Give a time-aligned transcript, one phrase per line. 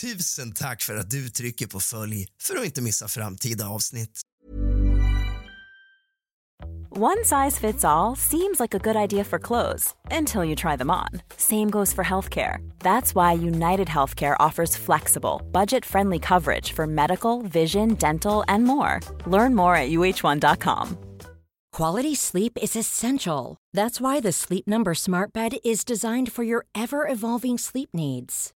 [0.00, 4.20] Tusen tack för att du trycker på följ för att inte missa framtida avsnitt.
[6.90, 10.90] One size fits all seems like a good idea for clothes until you try them
[10.90, 11.22] on.
[11.36, 12.58] Same goes for healthcare.
[12.78, 19.00] That's why United Healthcare offers flexible, budget friendly coverage for medical, vision, dental, and more.
[19.26, 20.96] Learn more at uh1.com.
[21.72, 23.56] Quality sleep is essential.
[23.74, 28.52] That's why the Sleep Number Smart Bed is designed for your ever evolving sleep needs.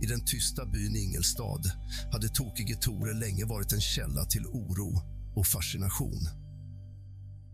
[0.00, 1.62] I den tysta byn Ingelstad
[2.12, 5.02] hade tokige Tore länge varit en källa till oro
[5.36, 6.28] och fascination.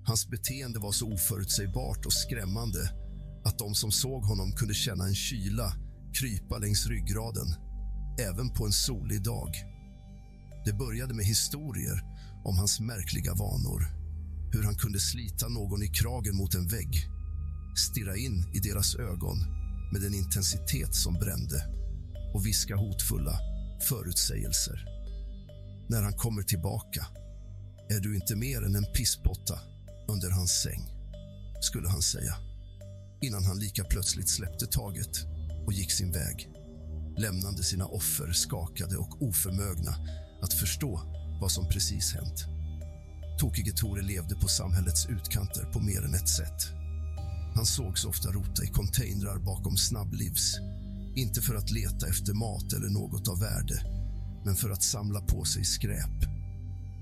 [0.04, 2.90] Hans beteende var så oförutsägbart och skrämmande
[3.44, 5.72] att de som såg honom kunde känna en kyla
[6.12, 7.46] krypa längs ryggraden,
[8.20, 9.50] även på en solig dag.
[10.64, 12.02] Det började med historier
[12.44, 13.82] om hans märkliga vanor.
[14.52, 17.06] Hur han kunde slita någon i kragen mot en vägg,
[17.76, 19.38] stirra in i deras ögon
[19.92, 21.79] med en intensitet som brände
[22.34, 23.40] och viska hotfulla
[23.88, 24.84] förutsägelser.
[25.88, 27.06] När han kommer tillbaka
[27.88, 29.58] är du inte mer än en pisspotta
[30.08, 30.82] under hans säng,
[31.60, 32.34] skulle han säga
[33.22, 35.26] innan han lika plötsligt släppte taget
[35.66, 36.48] och gick sin väg
[37.16, 39.94] lämnande sina offer skakade och oförmögna
[40.42, 41.00] att förstå
[41.40, 42.44] vad som precis hänt.
[43.38, 46.68] Tokige Tore levde på samhällets utkanter på mer än ett sätt.
[47.54, 50.58] Han sågs ofta rota i containrar bakom snabblivs
[51.16, 53.84] inte för att leta efter mat eller något av värde,
[54.44, 56.18] men för att samla på sig skräp.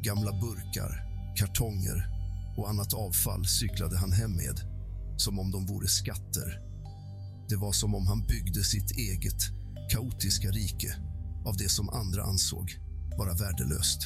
[0.03, 1.05] Gamla burkar,
[1.37, 2.09] kartonger
[2.57, 4.61] och annat avfall cyklade han hem med,
[5.17, 6.61] som om de vore skatter.
[7.49, 9.43] Det var som om han byggde sitt eget
[9.91, 10.97] kaotiska rike
[11.47, 12.77] av det som andra ansåg
[13.19, 14.01] vara värdelöst.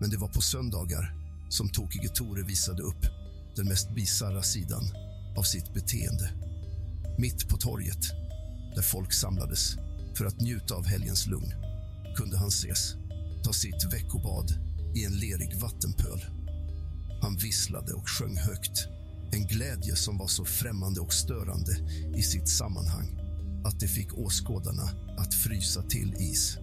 [0.00, 1.14] Men det var på söndagar
[1.48, 3.06] som Tokige Tore visade upp
[3.56, 4.82] den mest bisarra sidan
[5.36, 6.30] av sitt beteende.
[7.18, 8.19] Mitt på torget
[8.74, 9.76] där folk samlades
[10.14, 11.52] för att njuta av helgens lugn
[12.16, 12.94] kunde han ses
[13.44, 14.52] ta sitt veckobad
[14.94, 16.24] i en lerig vattenpöl.
[17.22, 18.88] Han visslade och sjöng högt
[19.32, 21.76] en glädje som var så främmande och störande
[22.16, 23.20] i sitt sammanhang
[23.64, 26.58] att det fick åskådarna att frysa till is.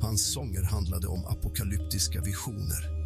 [0.00, 2.96] Hans sånger handlade om apokalyptiska visioner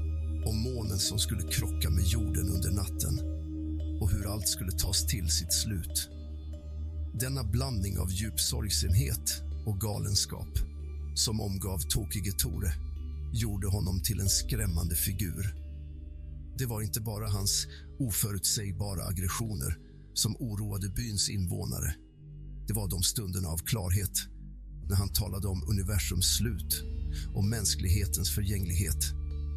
[0.46, 3.20] om månen som skulle krocka med jorden under natten
[4.00, 6.10] och hur allt skulle tas till sitt slut.
[7.14, 10.58] Denna blandning av djup sorgsenhet och galenskap
[11.14, 12.72] som omgav tokige Tore
[13.32, 15.54] gjorde honom till en skrämmande figur.
[16.58, 17.66] Det var inte bara hans
[17.98, 19.78] oförutsägbara aggressioner
[20.14, 21.94] som oroade byns invånare.
[22.66, 24.18] Det var de stunderna av klarhet
[24.88, 26.82] när han talade om universums slut
[27.34, 29.04] och mänsklighetens förgänglighet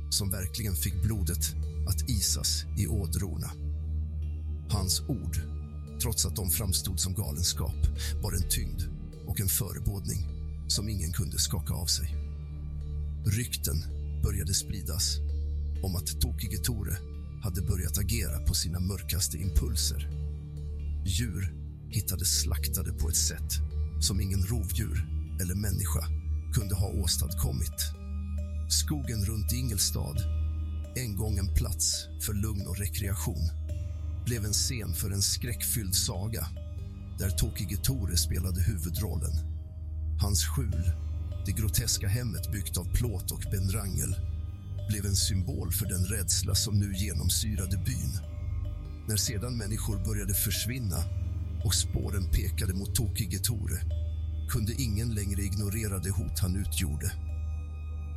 [0.09, 1.55] som verkligen fick blodet
[1.89, 3.51] att isas i ådrorna.
[4.69, 5.52] Hans ord
[6.03, 7.75] trots att de framstod som galenskap,
[8.23, 8.81] var en tyngd
[9.27, 10.27] och en förebådning
[10.67, 12.15] som ingen kunde skaka av sig.
[13.25, 13.75] Rykten
[14.23, 15.17] började spridas
[15.83, 16.97] om att tokige Tore
[17.43, 20.09] hade börjat agera på sina mörkaste impulser.
[21.05, 21.53] Djur
[21.89, 23.51] hittades slaktade på ett sätt
[23.99, 25.07] som ingen rovdjur
[25.41, 26.07] eller människa
[26.53, 27.79] kunde ha åstadkommit.
[28.69, 30.17] Skogen runt Ingelstad,
[30.95, 33.62] en gång en plats för lugn och rekreation
[34.25, 36.47] blev en scen för en skräckfylld saga
[37.19, 39.33] där Tokige Tore spelade huvudrollen.
[40.21, 40.91] Hans skjul,
[41.45, 44.15] det groteska hemmet byggt av plåt och benrangel
[44.89, 48.19] blev en symbol för den rädsla som nu genomsyrade byn.
[49.07, 50.97] När sedan människor började försvinna
[51.65, 53.81] och spåren pekade mot tokige Tore
[54.49, 57.11] kunde ingen längre ignorera det hot han utgjorde.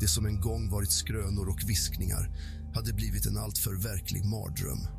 [0.01, 2.31] Det som en gång varit skrönor och viskningar
[2.75, 4.96] hade blivit en alltför verklig mardröm.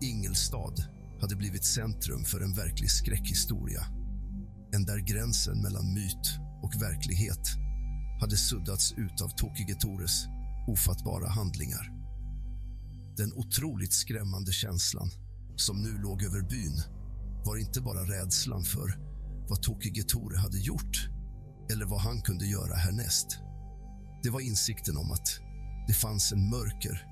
[0.00, 0.74] Ingelstad
[1.20, 3.82] hade blivit centrum för en verklig skräckhistoria.
[4.72, 7.48] En där gränsen mellan myt och verklighet
[8.20, 10.26] hade suddats ut av Tokige Tores
[10.68, 11.92] ofattbara handlingar.
[13.16, 15.10] Den otroligt skrämmande känslan
[15.56, 16.82] som nu låg över byn
[17.44, 18.98] var inte bara rädslan för
[19.48, 21.08] vad Tokige Tore hade gjort
[21.72, 23.38] eller vad han kunde göra härnäst.
[24.22, 25.40] Det var insikten om att
[25.88, 27.06] det fanns en mörker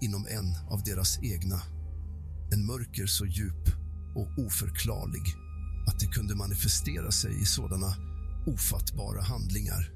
[0.00, 1.60] inom en av deras egna.
[2.52, 3.68] En mörker så djup
[4.14, 5.22] och oförklarlig
[5.86, 7.94] att det kunde manifestera sig i sådana
[8.46, 9.92] ofattbara handlingar.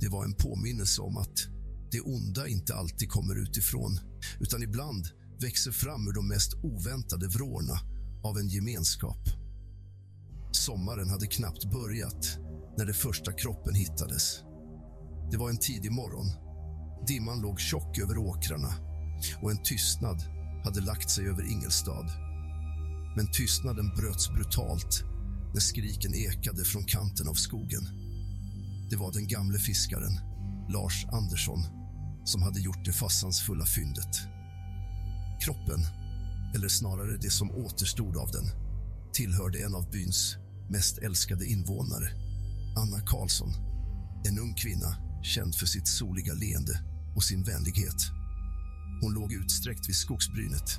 [0.00, 1.48] Det var en påminnelse om att
[1.90, 4.00] det onda inte alltid kommer utifrån
[4.40, 5.06] utan ibland
[5.40, 7.78] växer fram ur de mest oväntade vrårna
[8.24, 9.28] av en gemenskap.
[10.52, 12.38] Sommaren hade knappt börjat
[12.78, 14.40] när den första kroppen hittades.
[15.30, 16.26] Det var en tidig morgon.
[17.06, 18.74] Dimman låg tjock över åkrarna
[19.42, 20.33] och en tystnad
[20.64, 22.06] hade lagt sig över Ingelstad.
[23.16, 25.04] Men tystnaden bröts brutalt
[25.54, 27.88] när skriken ekade från kanten av skogen.
[28.90, 30.20] Det var den gamle fiskaren,
[30.68, 31.60] Lars Andersson,
[32.24, 34.16] som hade gjort det fasansfulla fyndet.
[35.44, 35.80] Kroppen,
[36.54, 38.44] eller snarare det som återstod av den,
[39.12, 40.36] tillhörde en av byns
[40.70, 42.08] mest älskade invånare,
[42.76, 43.52] Anna Karlsson.
[44.28, 46.80] En ung kvinna känd för sitt soliga leende
[47.16, 48.00] och sin vänlighet.
[49.00, 50.78] Hon låg utsträckt vid skogsbrynet,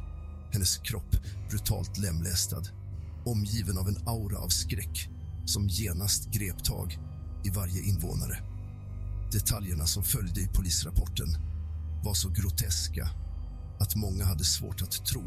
[0.52, 1.16] hennes kropp
[1.50, 2.64] brutalt lemlästad
[3.26, 5.10] omgiven av en aura av skräck
[5.46, 7.00] som genast grep tag
[7.44, 8.38] i varje invånare.
[9.32, 11.28] Detaljerna som följde i polisrapporten
[12.04, 13.10] var så groteska
[13.80, 15.24] att många hade svårt att tro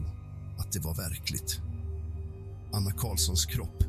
[0.58, 1.60] att det var verkligt.
[2.72, 3.84] Anna Karlssons kropp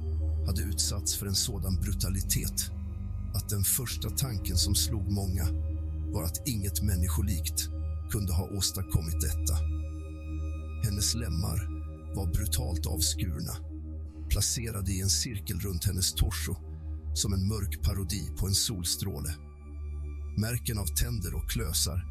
[0.45, 2.71] hade utsatts för en sådan brutalitet
[3.33, 5.47] att den första tanken som slog många
[6.11, 7.69] var att inget människolikt
[8.11, 9.55] kunde ha åstadkommit detta.
[10.83, 11.59] Hennes lemmar
[12.15, 13.55] var brutalt avskurna
[14.29, 16.55] placerade i en cirkel runt hennes torso
[17.13, 19.35] som en mörk parodi på en solstråle.
[20.37, 22.05] Märken av tänder och klösar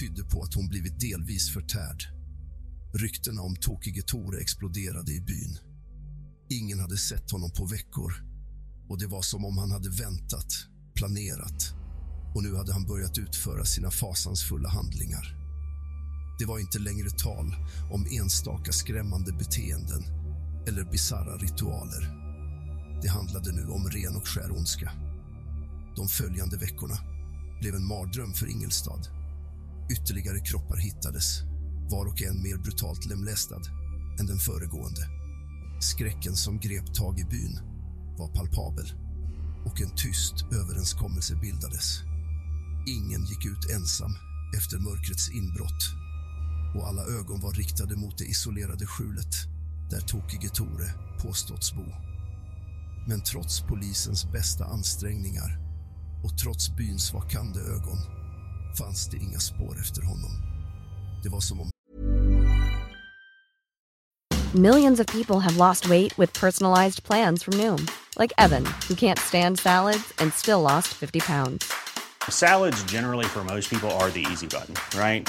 [0.00, 2.02] tydde på att hon blivit delvis förtärd.
[2.94, 5.58] Ryktena om tokige Tore exploderade i byn.
[6.50, 8.12] Ingen hade sett honom på veckor
[8.88, 10.52] och det var som om han hade väntat,
[10.94, 11.74] planerat
[12.34, 15.41] och nu hade han börjat utföra sina fasansfulla handlingar.
[16.38, 17.56] Det var inte längre tal
[17.90, 20.02] om enstaka skrämmande beteenden
[20.68, 22.22] eller bizarra ritualer.
[23.02, 24.92] Det handlade nu om ren och skär ondska.
[25.96, 26.98] De följande veckorna
[27.60, 29.02] blev en mardröm för Ingelstad.
[29.92, 31.42] Ytterligare kroppar hittades,
[31.90, 33.62] var och en mer brutalt lemlästad
[34.20, 35.08] än den föregående.
[35.80, 37.60] Skräcken som grep tag i byn
[38.18, 38.92] var palpabel
[39.64, 42.00] och en tyst överenskommelse bildades.
[42.86, 44.14] Ingen gick ut ensam
[44.56, 46.01] efter mörkrets inbrott
[46.74, 49.34] och alla ögon var riktade mot det isolerade skjulet
[49.90, 50.90] där tokige Tore
[51.22, 51.84] påståtts bo.
[53.08, 55.58] Men trots polisens bästa ansträngningar
[56.24, 57.98] och trots byns vakande ögon
[58.78, 60.30] fanns det inga spår efter honom.
[61.22, 61.70] Det var som om...
[64.54, 67.86] Millions of people have lost weight with personalized plans from Noom.
[68.18, 71.72] Like Evan, who can't stand salads and still lost 50 pounds.
[72.28, 75.28] Salads generally for most people are the easy button, right?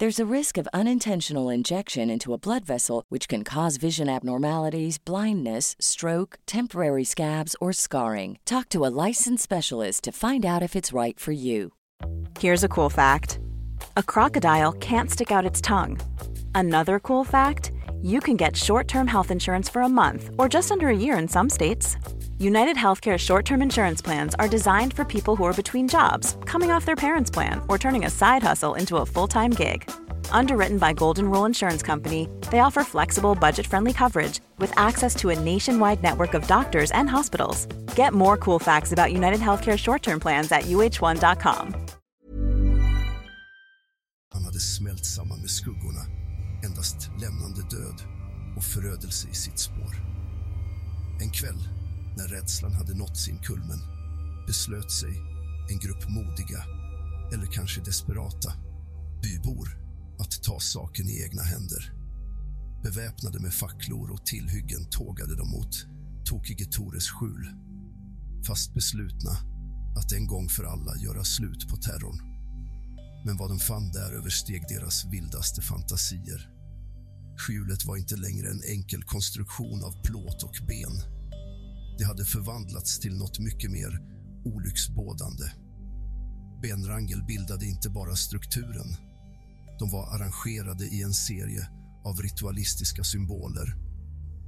[0.00, 4.96] There's a risk of unintentional injection into a blood vessel, which can cause vision abnormalities,
[4.96, 8.38] blindness, stroke, temporary scabs, or scarring.
[8.44, 11.72] Talk to a licensed specialist to find out if it's right for you.
[12.38, 13.40] Here's a cool fact
[13.96, 15.98] a crocodile can't stick out its tongue.
[16.54, 20.70] Another cool fact you can get short term health insurance for a month or just
[20.70, 21.96] under a year in some states.
[22.40, 26.70] United Healthcare short term insurance plans are designed for people who are between jobs, coming
[26.70, 29.90] off their parents' plan, or turning a side hustle into a full time gig.
[30.30, 35.30] Underwritten by Golden Rule Insurance Company, they offer flexible, budget friendly coverage with access to
[35.30, 37.66] a nationwide network of doctors and hospitals.
[37.96, 41.74] Get more cool facts about United Healthcare short term plans at uh1.com.
[44.32, 46.06] Han hade smält samman med skuggorna,
[46.64, 48.02] endast lämnande död
[48.56, 49.94] och förödelse i sitt spår.
[51.20, 51.68] En kväll,
[52.18, 53.78] när rädslan hade nått sin kulmen,
[54.46, 55.14] beslöt sig
[55.70, 56.62] en grupp modiga,
[57.32, 58.52] eller kanske desperata,
[59.22, 59.68] bybor
[60.18, 61.92] att ta saken i egna händer.
[62.82, 65.86] Beväpnade med facklor och tillhyggen tågade de mot
[66.24, 67.50] Tokige Tores skjul.
[68.46, 69.30] Fast beslutna
[69.96, 72.18] att en gång för alla göra slut på terrorn.
[73.26, 76.50] Men vad de fann där översteg deras vildaste fantasier.
[77.46, 81.17] Skjulet var inte längre en enkel konstruktion av plåt och ben.
[81.98, 84.00] Det hade förvandlats till något mycket mer
[84.44, 85.44] olycksbådande.
[86.62, 88.96] Benrangel bildade inte bara strukturen
[89.78, 91.68] de var arrangerade i en serie
[92.04, 93.74] av ritualistiska symboler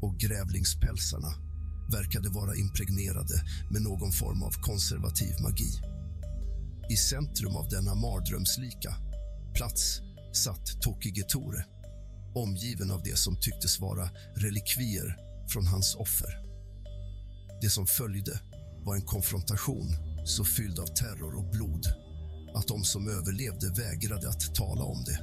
[0.02, 1.32] och grävlingspälsarna
[1.92, 5.70] verkade vara impregnerade med någon form av konservativ magi.
[6.90, 8.94] I centrum av denna mardrömslika
[9.54, 10.00] plats
[10.32, 11.64] satt Tokigetore
[12.34, 15.16] omgiven av det som tycktes vara relikvier
[15.48, 16.49] från hans offer.
[17.60, 18.40] Det som följde
[18.84, 21.86] var en konfrontation så fylld av terror och blod
[22.54, 25.18] att de som överlevde vägrade att tala om det.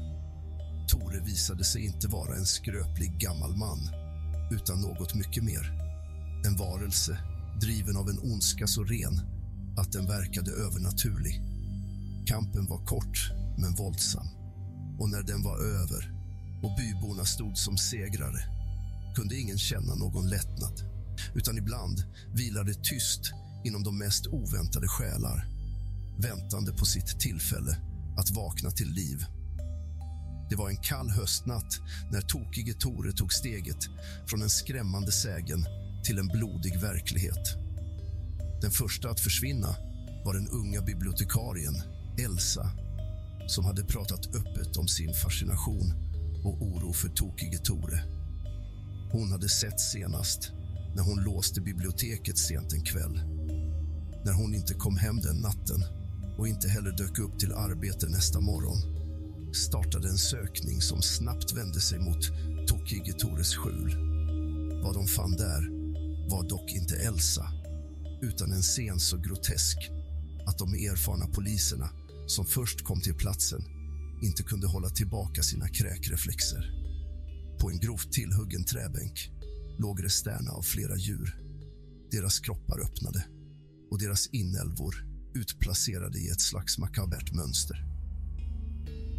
[0.87, 3.79] Tore visade sig inte vara en skröplig gammal man
[4.51, 5.71] utan något mycket mer.
[6.45, 7.17] En varelse
[7.61, 9.19] driven av en ondska så ren
[9.77, 11.41] att den verkade övernaturlig.
[12.25, 14.27] Kampen var kort, men våldsam.
[14.99, 16.13] Och när den var över
[16.63, 18.41] och byborna stod som segrare
[19.15, 20.96] kunde ingen känna någon lättnad
[21.35, 23.21] utan ibland vilar det tyst
[23.65, 25.47] inom de mest oväntade själar
[26.17, 27.77] väntande på sitt tillfälle
[28.17, 29.25] att vakna till liv.
[30.49, 31.79] Det var en kall höstnatt
[32.11, 33.85] när tokige Tore tog steget
[34.27, 35.65] från en skrämmande sägen
[36.03, 37.55] till en blodig verklighet.
[38.61, 39.75] Den första att försvinna
[40.25, 41.75] var den unga bibliotekarien
[42.17, 42.71] Elsa
[43.47, 45.93] som hade pratat öppet om sin fascination
[46.43, 48.03] och oro för tokige Tore.
[49.11, 50.51] Hon hade sett senast
[50.97, 53.15] när hon låste biblioteket sent en kväll.
[54.25, 55.83] När hon inte kom hem den natten
[56.37, 58.77] och inte heller dök upp till arbete nästa morgon
[59.53, 62.23] startade en sökning som snabbt vände sig mot
[62.67, 63.95] Tokigetores skjul.
[64.83, 65.61] Vad de fann där
[66.29, 67.47] var dock inte Elsa
[68.21, 69.77] utan en scen så grotesk
[70.47, 71.89] att de erfarna poliserna
[72.27, 73.61] som först kom till platsen
[74.23, 76.71] inte kunde hålla tillbaka sina kräkreflexer.
[77.59, 79.36] På en grovt tillhuggen träbänk
[79.79, 81.39] låg resterna av flera djur.
[82.11, 83.25] Deras kroppar öppnade
[83.91, 84.95] och deras inälvor
[85.35, 87.85] utplacerade i ett slags makabert mönster.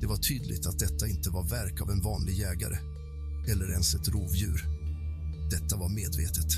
[0.01, 2.77] Det var tydligt att detta inte var verk av en vanlig jägare
[3.51, 4.65] eller ens ett rovdjur.
[5.51, 6.53] Detta var medvetet,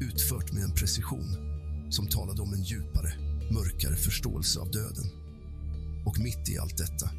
[0.00, 1.36] utfört med en precision
[1.90, 3.12] som talade om en djupare,
[3.50, 5.04] mörkare förståelse av döden.
[6.06, 7.10] Och mitt i allt detta,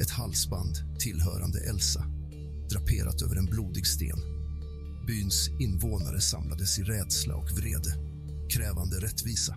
[0.00, 2.04] ett halsband tillhörande Elsa
[2.70, 4.35] draperat över en blodig sten.
[5.06, 7.92] Byns invånare samlades i rädsla och vrede,
[8.50, 9.56] krävande rättvisa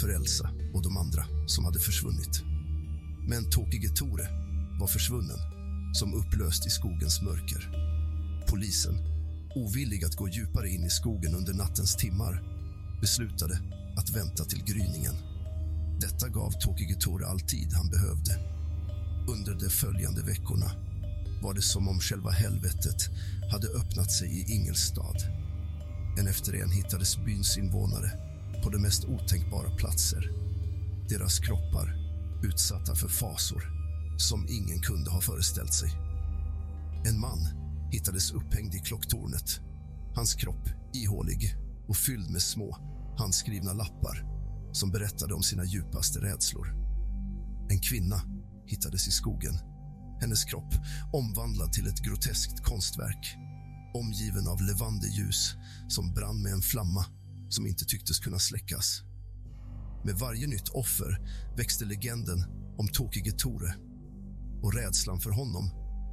[0.00, 2.42] för Elsa och de andra som hade försvunnit.
[3.28, 4.28] Men Tokige Tore
[4.80, 5.38] var försvunnen,
[5.94, 7.62] som upplöst i skogens mörker.
[8.48, 8.94] Polisen,
[9.54, 12.42] ovillig att gå djupare in i skogen under nattens timmar,
[13.00, 13.60] beslutade
[13.96, 15.14] att vänta till gryningen.
[16.00, 18.32] Detta gav Tokige Tore all tid han behövde.
[19.28, 20.70] Under de följande veckorna
[21.42, 23.10] var det som om själva helvetet
[23.52, 25.16] hade öppnat sig i Ingelstad.
[26.18, 28.10] En efter en hittades byns invånare
[28.62, 30.30] på de mest otänkbara platser.
[31.08, 31.96] Deras kroppar
[32.44, 33.62] utsatta för fasor
[34.18, 35.90] som ingen kunde ha föreställt sig.
[37.06, 37.38] En man
[37.92, 39.60] hittades upphängd i klocktornet.
[40.14, 41.56] Hans kropp ihålig
[41.88, 42.76] och fylld med små
[43.18, 44.24] handskrivna lappar
[44.72, 46.74] som berättade om sina djupaste rädslor.
[47.70, 48.22] En kvinna
[48.66, 49.71] hittades i skogen.
[50.22, 50.74] Hennes kropp
[51.12, 53.36] omvandlad till ett groteskt konstverk
[53.94, 55.54] omgiven av levande ljus
[55.88, 57.04] som brann med en flamma
[57.48, 59.02] som inte tycktes kunna släckas.
[60.04, 61.20] Med varje nytt offer
[61.56, 62.44] växte legenden
[62.78, 63.74] om tokige Tore
[64.62, 65.70] och rädslan för honom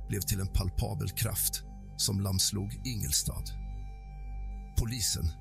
[0.09, 1.63] blev till en palpabel kraft
[1.97, 3.43] som lamslog Ingelstad.
[4.79, 5.31] Polisen,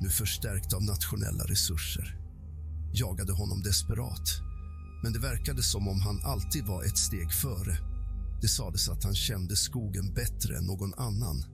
[0.00, 2.18] nu förstärkt av nationella resurser,
[2.92, 4.28] jagade honom desperat.
[5.02, 7.93] Men det verkade som om han alltid var ett steg före.
[8.44, 11.44] Det sades att han kände skogen bättre än någon annan.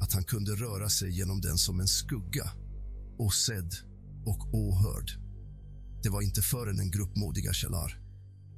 [0.00, 2.50] Att han kunde röra sig genom den som en skugga,
[3.18, 3.74] osedd
[4.26, 5.10] och åhörd.
[6.02, 8.00] Det var inte förrän en grupp modiga Chalar,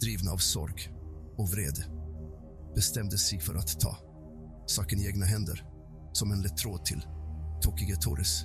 [0.00, 0.90] drivna av sorg
[1.36, 1.84] och vrede,
[2.74, 3.96] bestämde sig för att ta
[4.66, 5.64] saken i egna händer
[6.12, 7.02] som en lätt tråd till
[7.62, 8.44] Tokige Torres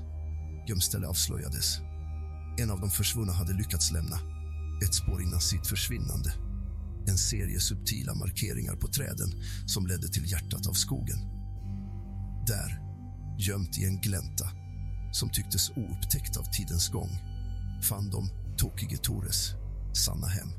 [0.67, 1.79] gömställe avslöjades.
[2.57, 4.15] En av de försvunna hade lyckats lämna
[4.83, 6.46] ett spår innan sitt försvinnande.
[7.07, 9.29] En serie subtila markeringar på träden
[9.65, 11.17] som ledde till hjärtat av skogen.
[12.47, 12.79] Där,
[13.39, 14.45] gömt i en glänta
[15.11, 17.09] som tycktes oupptäckt av tidens gång
[17.83, 19.51] fann de Tokige Tores
[19.93, 20.49] sanna hem.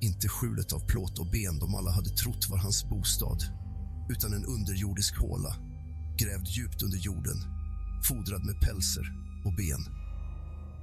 [0.00, 3.42] Inte skjulet av plåt och ben de alla hade trott var hans bostad
[4.10, 5.56] utan en underjordisk håla
[6.18, 7.36] grävd djupt under jorden
[8.02, 9.12] fodrad med pälser
[9.44, 9.84] och ben.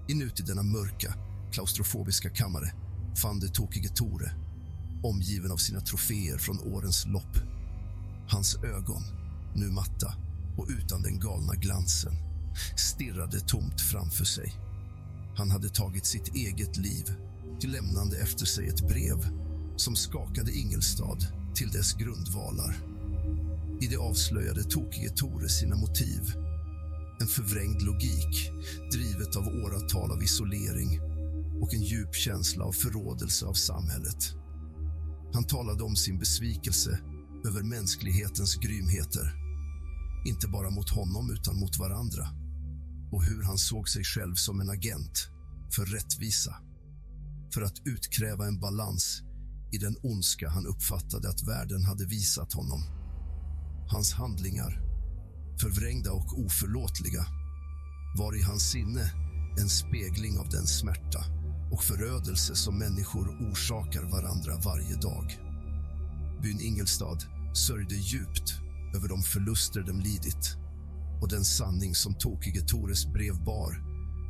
[0.07, 1.13] Inuti denna mörka,
[1.51, 2.71] klaustrofobiska kammare
[3.21, 4.31] fann de Tokige Tore
[5.03, 7.37] omgiven av sina troféer från årens lopp.
[8.29, 9.03] Hans ögon,
[9.55, 10.13] nu matta
[10.57, 12.13] och utan den galna glansen
[12.77, 14.53] stirrade tomt framför sig.
[15.37, 17.05] Han hade tagit sitt eget liv
[17.59, 19.27] till lämnande efter sig ett brev
[19.75, 21.17] som skakade Ingelstad
[21.55, 22.75] till dess grundvalar.
[23.81, 26.33] I det avslöjade Tokige Tore sina motiv.
[27.19, 28.51] En förvrängd logik,
[28.91, 31.01] drivet av åratal av isolering
[31.61, 34.38] och en djup känsla av förrådelse av samhället.
[35.33, 36.99] Han talade om sin besvikelse
[37.45, 39.33] över mänsklighetens grymheter.
[40.25, 42.27] Inte bara mot honom, utan mot varandra.
[43.11, 45.29] Och hur han såg sig själv som en agent
[45.75, 46.55] för rättvisa.
[47.53, 49.21] För att utkräva en balans
[49.71, 52.81] i den ondska han uppfattade att världen hade visat honom.
[53.91, 54.81] Hans handlingar,
[55.61, 57.25] förvrängda och oförlåtliga
[58.17, 59.11] var i hans sinne
[59.61, 61.38] en spegling av den smärta
[61.71, 65.39] och förödelse som människor orsakar varandra varje dag.
[66.41, 67.17] Byn Ingelstad
[67.53, 68.53] sörjde djupt
[68.95, 70.57] över de förluster de lidit
[71.21, 73.83] och den sanning som Tokige Tores brev bar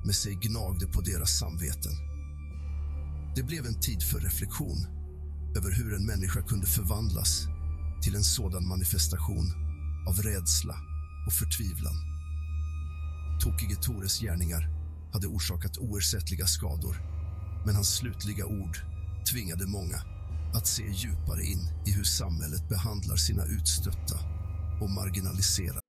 [0.06, 1.92] med sig gnagde på deras samveten.
[3.36, 4.88] Det blev en tid för reflektion
[5.58, 7.48] över hur en människa kunde förvandlas
[8.04, 9.48] till en sådan manifestation
[10.08, 10.76] av rädsla
[11.28, 11.96] och förtvivlan.
[13.42, 14.70] Tokige Tores gärningar
[15.14, 17.09] hade orsakat oersättliga skador
[17.66, 18.78] men hans slutliga ord
[19.32, 19.98] tvingade många
[20.54, 24.18] att se djupare in i hur samhället behandlar sina utstötta
[24.82, 25.89] och marginaliserade.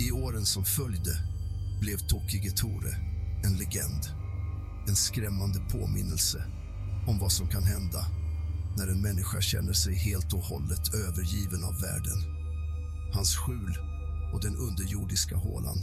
[0.00, 1.10] I åren som följde
[1.80, 2.94] blev Tokige Tore
[3.44, 4.06] en legend.
[4.88, 6.44] En skrämmande påminnelse
[7.08, 8.06] om vad som kan hända
[8.76, 12.18] när en människa känner sig helt och hållet övergiven av världen.
[13.14, 13.78] Hans skjul
[14.34, 15.78] och den underjordiska hålan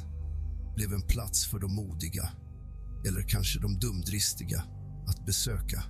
[0.76, 2.30] blev en plats för de modiga,
[3.08, 4.64] eller kanske de dumdristiga,
[5.08, 5.84] att besöka.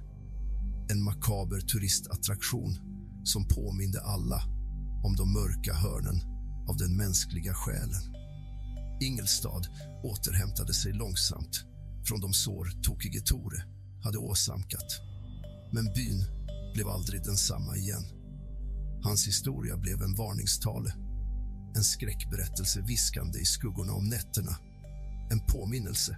[0.89, 2.77] En makaber turistattraktion
[3.23, 4.41] som påminde alla
[5.03, 6.21] om de mörka hörnen
[6.69, 8.16] av den mänskliga själen.
[9.01, 9.62] Ingelstad
[10.03, 11.65] återhämtade sig långsamt
[12.07, 13.63] från de sår Tokige Tore
[14.03, 15.01] hade åsamkat.
[15.71, 16.25] Men byn
[16.73, 18.03] blev aldrig densamma igen.
[19.03, 20.93] Hans historia blev en varningstale,
[21.75, 24.57] en skräckberättelse viskande i skuggorna om nätterna
[25.29, 26.17] en påminnelse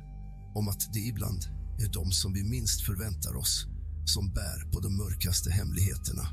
[0.56, 1.44] om att det ibland
[1.80, 3.66] är de som vi minst förväntar oss
[4.06, 6.28] som bär på de mörkaste hemligheterna.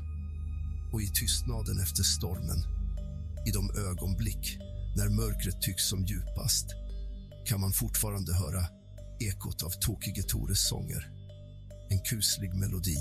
[0.93, 2.59] Och i tystnaden efter stormen,
[3.47, 4.57] i de ögonblick
[4.97, 6.65] när mörkret tycks som djupast
[7.45, 8.65] kan man fortfarande höra
[9.19, 11.11] ekot av Tokige Tores sånger.
[11.89, 12.97] En kuslig melodi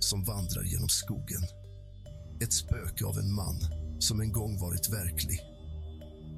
[0.00, 1.42] som vandrar genom skogen.
[2.40, 3.58] Ett spöke av en man
[3.98, 5.40] som en gång varit verklig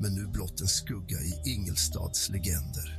[0.01, 2.98] men nu blott en skugga i Ingelstads legender.